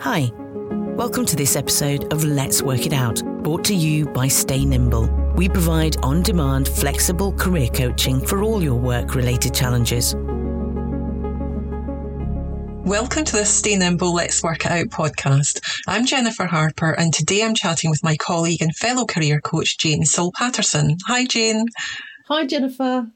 [0.00, 4.64] Hi, welcome to this episode of Let's Work It Out, brought to you by Stay
[4.64, 5.08] Nimble.
[5.34, 10.14] We provide on demand, flexible career coaching for all your work related challenges.
[12.86, 15.60] Welcome to the Stay Nimble Let's Work It Out podcast.
[15.88, 20.04] I'm Jennifer Harper, and today I'm chatting with my colleague and fellow career coach, Jayne
[20.04, 20.96] Saul Patterson.
[21.08, 21.66] Hi, Jayne.
[22.28, 23.08] Hi, Jennifer.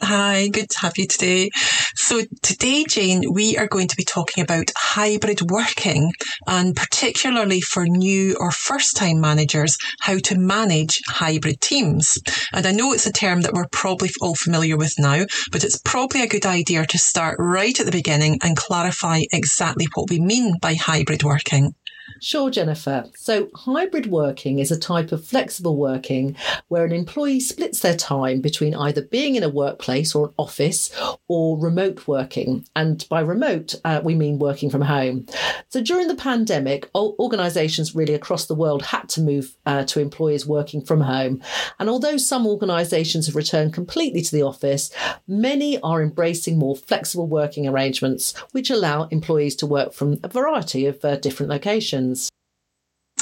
[0.00, 1.50] Hi, good to have you today.
[1.94, 6.12] So today, Jayne, we are going to be talking about hybrid working
[6.46, 12.16] and particularly for new or first time managers, how to manage hybrid teams.
[12.52, 15.80] And I know it's a term that we're probably all familiar with now, but it's
[15.84, 20.20] probably a good idea to start right at the beginning and clarify exactly what we
[20.20, 21.74] mean by hybrid working.
[22.20, 23.04] Sure, Jennifer.
[23.16, 26.36] So, hybrid working is a type of flexible working
[26.68, 30.90] where an employee splits their time between either being in a workplace or an office
[31.28, 32.66] or remote working.
[32.76, 35.26] And by remote, uh, we mean working from home.
[35.68, 40.46] So, during the pandemic, organisations really across the world had to move uh, to employees
[40.46, 41.42] working from home.
[41.78, 44.90] And although some organisations have returned completely to the office,
[45.26, 50.86] many are embracing more flexible working arrangements, which allow employees to work from a variety
[50.86, 52.01] of uh, different locations.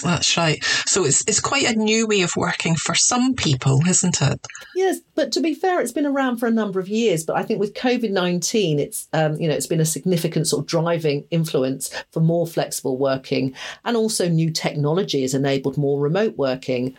[0.02, 0.62] That's right.
[0.86, 4.40] So it's it's quite a new way of working for some people, isn't it?
[4.74, 7.24] Yes, but to be fair, it's been around for a number of years.
[7.24, 10.62] But I think with COVID nineteen, it's um, you know it's been a significant sort
[10.62, 13.54] of driving influence for more flexible working,
[13.84, 16.96] and also new technology has enabled more remote working.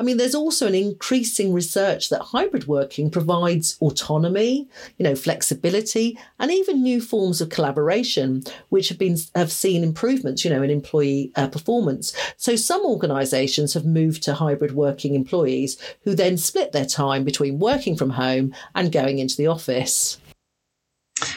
[0.00, 4.66] I mean, there's also an increasing research that hybrid working provides autonomy,
[4.98, 10.44] you know, flexibility, and even new forms of collaboration, which have been have seen improvements,
[10.44, 12.12] you know, in employee uh, performance.
[12.36, 17.59] So some organisations have moved to hybrid working employees who then split their time between
[17.60, 20.18] working from home and going into the office.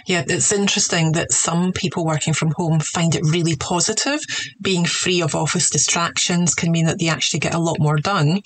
[0.07, 4.19] Yeah, it's interesting that some people working from home find it really positive.
[4.61, 8.41] Being free of office distractions can mean that they actually get a lot more done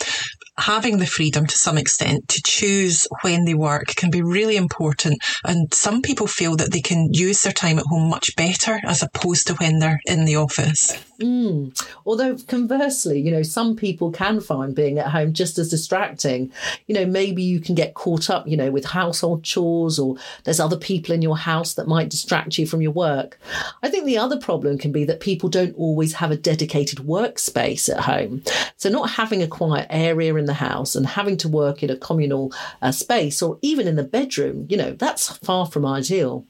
[0.57, 5.17] having the freedom to some extent to choose when they work can be really important.
[5.45, 9.03] And some people feel that they can use their time at home much better as
[9.03, 10.97] opposed to when they're in the office.
[11.19, 11.83] Mm.
[12.05, 16.51] Although conversely, you know, some people can find being at home just as distracting.
[16.85, 20.59] You know, maybe you can get caught up, you know, with household chores or there's
[20.59, 23.39] other people in your house that might distract you from your work.
[23.81, 27.89] I think the other problem can be that people don't always have a dedicated workspace
[27.89, 28.43] at home.
[28.77, 31.97] So not having a quiet area in the house and having to work in a
[31.97, 36.45] communal uh, space or even in the bedroom, you know, that's far from ideal.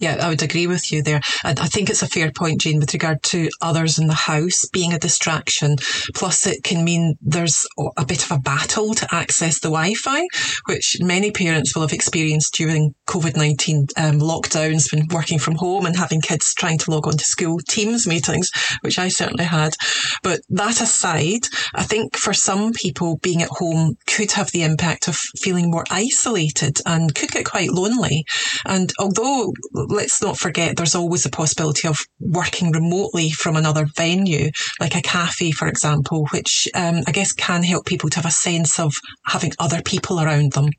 [0.00, 1.20] Yeah, I would agree with you there.
[1.44, 4.66] And I think it's a fair point, Jayne, with regard to others in the house
[4.72, 5.76] being a distraction.
[6.14, 10.26] Plus, it can mean there's a bit of a battle to access the Wi Fi,
[10.66, 15.86] which many parents will have experienced during COVID 19 um, lockdowns when working from home
[15.86, 18.50] and having kids trying to log on to school Teams meetings,
[18.80, 19.74] which I certainly had.
[20.22, 25.08] But that aside, I think for some people, being at home could have the impact
[25.08, 28.24] of feeling more isolated and could get quite lonely.
[28.64, 34.50] And although let's not forget there's always a possibility of working remotely from another venue,
[34.80, 38.30] like a cafe, for example, which um, I guess can help people to have a
[38.30, 38.92] sense of
[39.26, 40.70] having other people around them.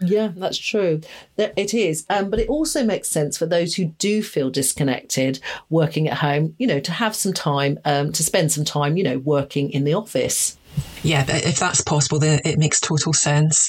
[0.00, 1.00] Yeah, that's true.
[1.38, 2.04] It is.
[2.10, 6.54] Um, but it also makes sense for those who do feel disconnected working at home,
[6.58, 9.84] you know, to have some time, um, to spend some time, you know, working in
[9.84, 10.58] the office.
[11.02, 13.68] Yeah, if that's possible, then it makes total sense.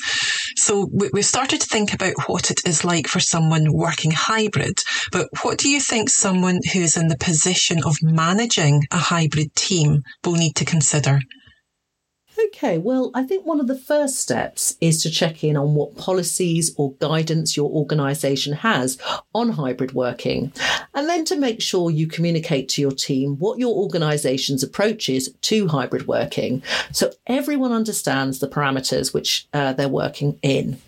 [0.55, 4.79] So we've started to think about what it is like for someone working hybrid,
[5.11, 9.53] but what do you think someone who is in the position of managing a hybrid
[9.55, 11.19] team will need to consider?
[12.45, 15.97] Okay, well, I think one of the first steps is to check in on what
[15.97, 18.97] policies or guidance your organisation has
[19.33, 20.53] on hybrid working,
[20.97, 25.33] and then to make sure you communicate to your team what your organisation's approach is
[25.41, 30.79] to hybrid working so everyone understands the parameters which uh, they're working in.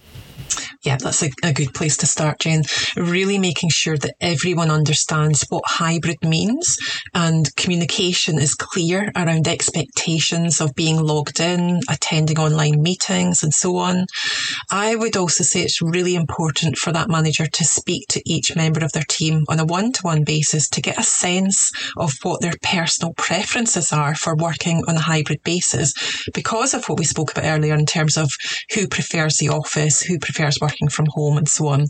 [0.85, 2.63] Yeah, that's a, a good place to start, Jayne.
[2.95, 6.77] Really making sure that everyone understands what hybrid means
[7.13, 13.75] and communication is clear around expectations of being logged in, attending online meetings, and so
[13.75, 14.05] on.
[14.71, 18.85] I would also say it's really important for that manager to speak to each member
[18.85, 22.39] of their team on a one to one basis to get a sense of what
[22.39, 25.93] their personal preferences are for working on a hybrid basis
[26.33, 28.31] because of what we spoke about earlier in terms of
[28.73, 31.81] who prefers the office, who prefers working working from home and so on.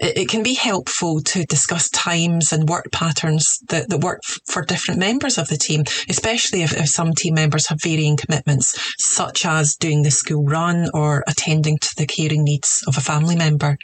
[0.00, 4.38] It, it can be helpful to discuss times and work patterns that, that work f-
[4.46, 8.74] for different members of the team, especially if, if some team members have varying commitments,
[8.98, 13.36] such as doing the school run or attending to the caring needs of a family
[13.36, 13.76] member.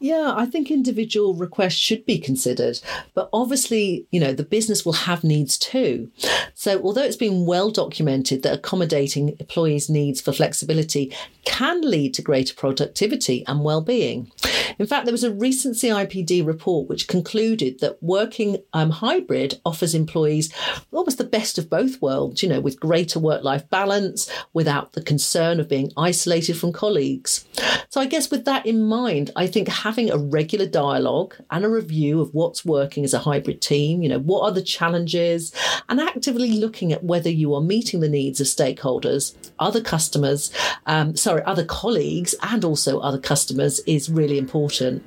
[0.00, 2.80] Yeah, I think individual requests should be considered,
[3.14, 6.10] but obviously, you know, the business will have needs too.
[6.54, 12.22] So, although it's been well documented that accommodating employees' needs for flexibility can lead to
[12.22, 14.30] greater productivity and well-being.
[14.78, 19.94] In fact, there was a recent CIPD report which concluded that working um, hybrid offers
[19.94, 20.52] employees
[20.92, 25.60] almost the best of both worlds, you know, with greater work-life balance without the concern
[25.60, 27.46] of being isolated from colleagues.
[27.88, 31.68] So, I guess with that in mind, I think having a regular dialogue and a
[31.68, 35.52] review of what's working as a hybrid team, you know, what are the challenges,
[35.88, 40.52] and actively looking at whether you are meeting the needs of stakeholders, other customers,
[40.86, 45.02] um, sorry, other colleagues, and also other customers is really important.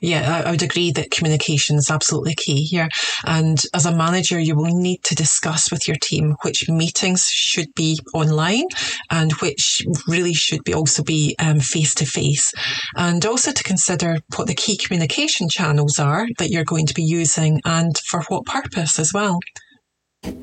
[0.00, 2.88] Yeah, I, would agree that communication is absolutely key here.
[3.24, 7.74] And as a manager, you will need to discuss with your team which meetings should
[7.74, 8.66] be online
[9.10, 12.52] and which really should be also be face to face.
[12.96, 17.02] And also to consider what the key communication channels are that you're going to be
[17.02, 19.40] using and for what purpose as well.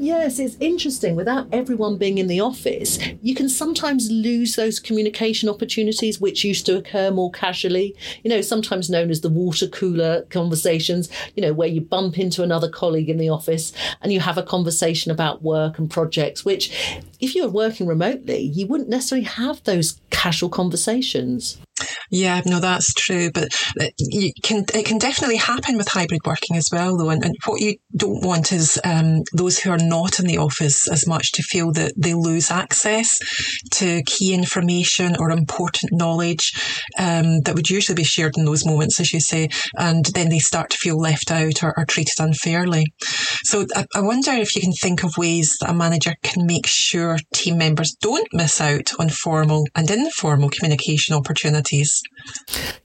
[0.06, 1.16] Yes, it's interesting.
[1.16, 6.66] Without everyone being in the office, you can sometimes lose those communication opportunities which used
[6.68, 7.96] to occur more casually.
[8.24, 12.44] You know, sometimes known as the water cooler conversations, you know, where you bump into
[12.44, 17.02] another colleague in the office and you have a conversation about work and projects, which,
[17.20, 21.58] if you're working remotely, you wouldn't necessarily have those casual conversations.
[22.10, 23.32] Yeah, no, that's true.
[23.34, 23.50] But
[23.98, 27.10] you can it can definitely happen with hybrid working as well, though.
[27.10, 30.88] And, and what you don't want is um, those who are not in the office
[30.90, 33.18] as much to feel that they lose access
[33.72, 36.54] to key information or important knowledge
[36.98, 40.40] um, that would usually be shared in those moments, as you say, and then they
[40.40, 42.86] start to feel left out or, or treated unfairly.
[43.44, 46.68] So I, I wonder if you can think of ways that a manager can make
[46.68, 51.95] sure team members don't miss out on formal and informal communication opportunities.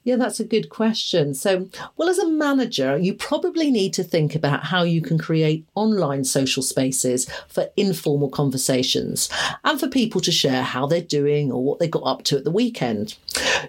[0.02, 1.34] Yeah, that's a good question.
[1.34, 5.66] So, well, as a manager, you probably need to think about how you can create
[5.74, 9.28] online social spaces for informal conversations
[9.64, 12.44] and for people to share how they're doing or what they got up to at
[12.44, 13.16] the weekend.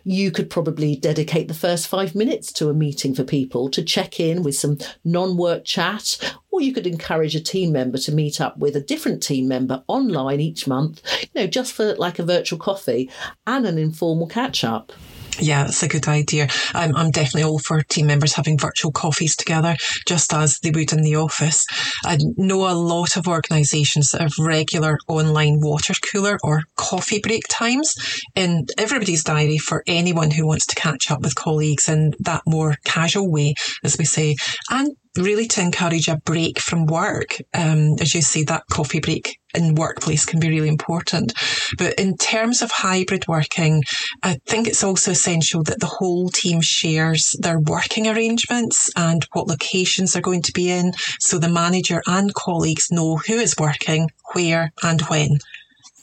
[0.03, 4.19] You could probably dedicate the first five minutes to a meeting for people to check
[4.19, 6.17] in with some non work chat
[6.51, 9.83] or you could encourage a team member to meet up with a different team member
[9.87, 13.09] online each month, you know, just for like a virtual coffee
[13.47, 14.91] and an informal catch up.
[15.39, 16.47] Yeah, that's a good idea.
[16.73, 19.75] I'm, I'm definitely all for team members having virtual coffees together,
[20.07, 21.65] just as they would in the office.
[22.03, 27.43] I know a lot of organisations that have regular online water cooler or coffee break
[27.49, 27.93] times
[28.35, 32.75] in everybody's diary for anyone who wants to catch up with colleagues in that more
[32.83, 34.35] casual way, as we say.
[34.69, 37.35] And really to encourage a break from work.
[37.53, 41.33] Um, as you say, that coffee break in workplace can be really important.
[41.77, 43.83] But in terms of hybrid working,
[44.23, 49.47] I think it's also essential that the whole team shares their working arrangements and what
[49.47, 50.93] locations they're going to be in.
[51.19, 55.39] So the manager and colleagues know who is working, where and when.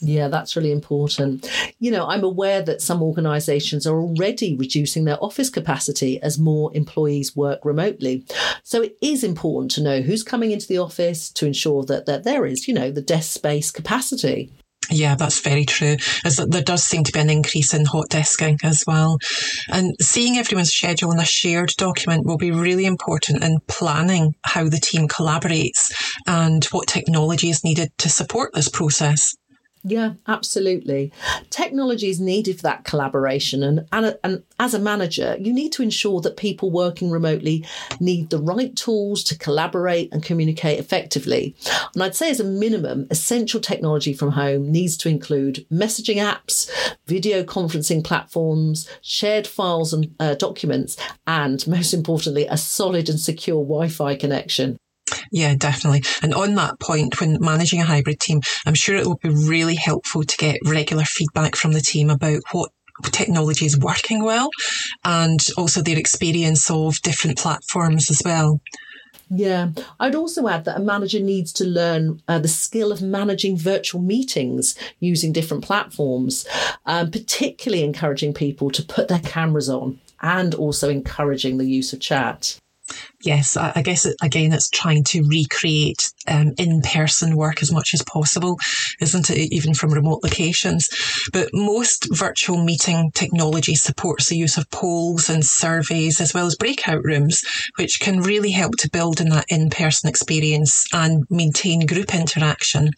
[0.01, 1.51] Yeah, that's really important.
[1.81, 6.71] You know, I'm aware that some organisations are already reducing their office capacity as more
[6.75, 8.25] employees work remotely.
[8.63, 12.25] So it is important to know who's coming into the office to ensure that, that
[12.25, 14.53] there is, you know, the desk space capacity.
[14.91, 15.97] Yeah, that's very true.
[16.25, 19.19] As there does seem to be an increase in hot desking as well.
[19.69, 24.65] And seeing everyone's schedule in a shared document will be really important in planning how
[24.65, 25.93] the team collaborates
[26.27, 29.35] and what technology is needed to support this process.
[29.89, 31.13] Yeah, absolutely.
[31.49, 33.63] Technology is needed for that collaboration.
[33.63, 37.65] And, and, and as a manager, you need to ensure that people working remotely
[37.99, 41.57] need the right tools to collaborate and communicate effectively.
[41.95, 46.71] And I'd say, as a minimum, essential technology from home needs to include messaging apps,
[47.07, 53.63] video conferencing platforms, shared files and uh, documents, and most importantly, a solid and secure
[53.63, 54.77] Wi Fi connection.
[55.31, 56.03] Yeah, definitely.
[56.23, 59.75] And on that point, when managing a hybrid team, I'm sure it will be really
[59.75, 62.71] helpful to get regular feedback from the team about what
[63.13, 64.51] technology is working well
[65.05, 68.61] and also their experience of different platforms as well.
[69.31, 69.71] Yeah,
[70.01, 74.01] I'd also add that a manager needs to learn uh, the skill of managing virtual
[74.01, 76.47] meetings using different platforms,
[76.87, 82.01] um, particularly encouraging people to put their cameras on and also encouraging the use of
[82.01, 82.59] chat.
[83.21, 88.03] Yes, I, guess again, it's trying to recreate um, in person work as much as
[88.03, 88.57] possible,
[89.01, 89.53] isn't it?
[89.53, 90.89] Even from remote locations.
[91.33, 96.57] But most virtual meeting technology supports the use of polls and surveys as well as
[96.57, 97.43] breakout rooms,
[97.77, 102.91] which can really help to build in that in person experience and maintain group interaction.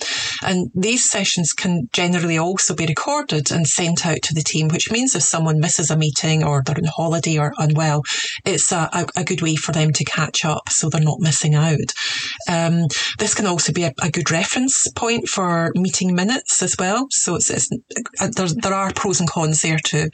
[0.43, 4.91] And these sessions can generally also be recorded and sent out to the team, which
[4.91, 8.03] means if someone misses a meeting or they're on holiday or unwell,
[8.45, 11.55] it's a, a, a good way for them to catch up so they're not missing
[11.55, 11.93] out.
[12.49, 12.87] Um,
[13.19, 17.07] this can also be a, a, good reference point for meeting minutes as well.
[17.11, 17.69] So it's, it's
[18.21, 20.09] uh, there, there are pros and cons there too.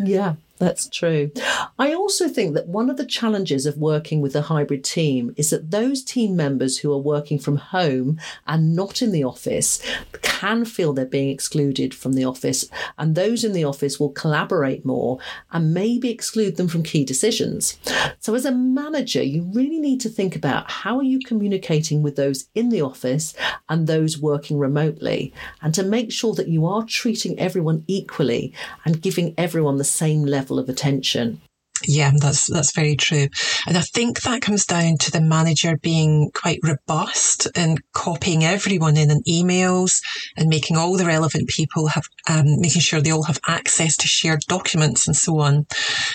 [0.00, 1.30] Yeah, that's true.
[1.78, 5.50] I also think that one of the challenges of working with a hybrid team is
[5.50, 9.80] that those team members who are working from home and not in the office
[10.22, 14.84] can feel they're being excluded from the office, and those in the office will collaborate
[14.84, 15.18] more
[15.52, 17.78] and maybe exclude them from key decisions.
[18.18, 22.16] So, as a manager, you really need to think about how are you communicating with
[22.16, 23.34] those in the office
[23.68, 28.52] and those working remotely, and to make sure that you are treating everyone equally
[28.84, 31.40] and giving everyone the same level level of attention.
[31.86, 33.28] Yeah, that's that's very true.
[33.68, 38.96] And I think that comes down to the manager being quite robust and copying everyone
[38.96, 40.00] in in emails
[40.36, 44.08] and making all the relevant people have um, making sure they all have access to
[44.08, 45.66] shared documents and so on.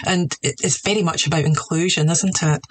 [0.05, 2.61] And it's very much about inclusion, isn't it?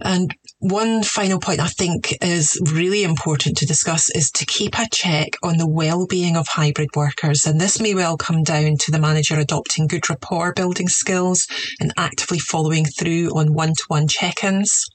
[0.00, 0.34] And
[0.64, 5.36] one final point I think is really important to discuss is to keep a check
[5.42, 7.44] on the well-being of hybrid workers.
[7.44, 11.46] And this may well come down to the manager adopting good rapport building skills
[11.80, 14.86] and actively following through on one-to-one check-ins.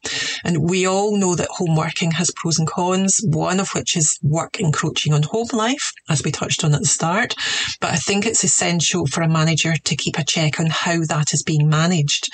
[0.44, 4.18] And we all know that home working has pros and cons, one of which is
[4.24, 7.36] work encroaching on home life, as we touched on at the start.
[7.80, 11.32] But I think it's essential for a manager to keep a check on how that
[11.32, 12.30] is being managed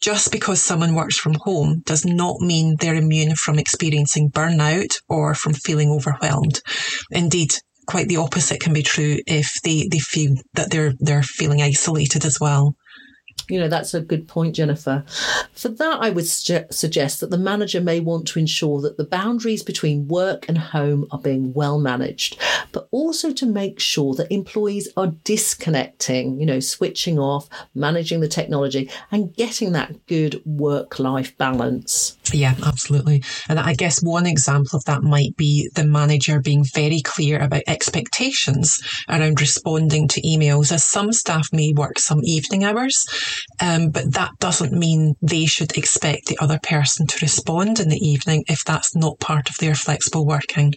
[0.00, 5.34] just because someone works from home does not mean they're immune from experiencing burnout or
[5.34, 6.60] from feeling overwhelmed.
[7.10, 7.52] Indeed,
[7.86, 12.24] quite the opposite can be true if they, they feel that they're they're feeling isolated
[12.24, 12.74] as well.
[13.48, 15.04] You know, that's a good point, Jennifer.
[15.52, 19.04] For that, I would su- suggest that the manager may want to ensure that the
[19.04, 22.38] boundaries between work and home are being well managed,
[22.72, 28.28] but also to make sure that employees are disconnecting, you know, switching off, managing the
[28.28, 32.18] technology, and getting that good work life balance.
[32.32, 33.22] Yeah, absolutely.
[33.48, 37.62] And I guess one example of that might be the manager being very clear about
[37.68, 43.04] expectations around responding to emails, as some staff may work some evening hours
[43.60, 47.98] um, but that doesn't mean they should expect the other person to respond in the
[47.98, 50.74] evening if that's not part of their flexible working.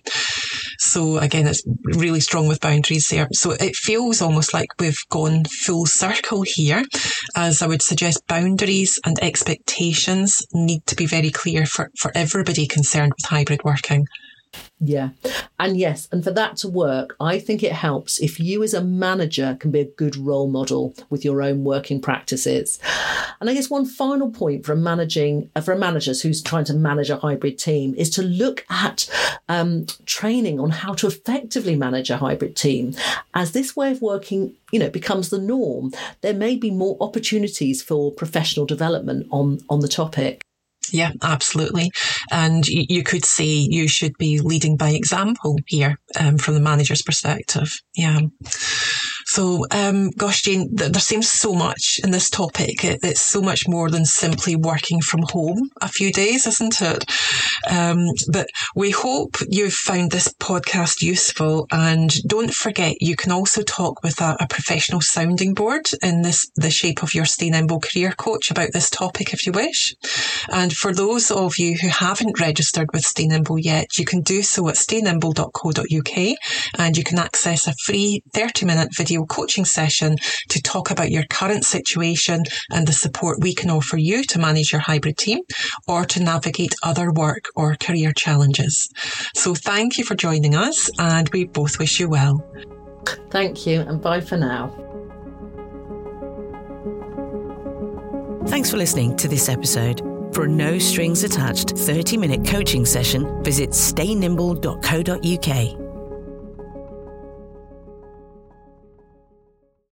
[0.77, 3.27] So again, it's really strong with boundaries there.
[3.33, 6.83] So it feels almost like we've gone full circle here,
[7.35, 12.67] as I would suggest boundaries and expectations need to be very clear for, for everybody
[12.67, 14.05] concerned with hybrid working.
[14.79, 15.09] Yeah.
[15.59, 18.81] And yes, and for that to work, I think it helps if you as a
[18.81, 22.79] manager can be a good role model with your own working practices.
[23.41, 27.09] And I guess one final point for managing uh, for managers who's trying to manage
[27.09, 29.09] a hybrid team is to look at
[29.49, 32.95] um, training on how to effectively manage a hybrid team.
[33.33, 35.91] As this way of working, you know, becomes the norm,
[36.21, 40.41] there may be more opportunities for professional development on on the topic.
[40.91, 41.91] Yeah, absolutely.
[42.31, 46.59] And you, you, could say you should be leading by example here um, from the
[46.59, 47.69] manager's perspective.
[47.95, 48.21] Yeah.
[49.29, 52.83] So, um, gosh, Jayne, th- there seems so much in this topic.
[52.83, 57.05] It, it's so much more than simply working from home a few days, isn't it?
[57.69, 61.67] Um, but we hope you've found this podcast useful.
[61.71, 66.49] And don't forget, you can also talk with a, a professional sounding board in this
[66.55, 69.93] the shape of your Stay Nimble career coach about this topic if you wish.
[70.51, 74.41] And for those of you who haven't registered with Stay Nimble yet, you can do
[74.41, 76.37] so at staynimble.co.uk
[76.79, 80.15] and you can access a free 30 minute video video coaching session
[80.49, 84.71] to talk about your current situation and the support we can offer you to manage
[84.71, 85.39] your hybrid team
[85.87, 88.89] or to navigate other work or career challenges.
[89.35, 92.43] So thank you for joining us and we both wish you well.
[93.29, 94.71] Thank you and bye for now.
[98.47, 99.99] Thanks for listening to this episode.
[100.33, 105.88] For a no strings attached 30 minute coaching session, visit staynimble.co.uk.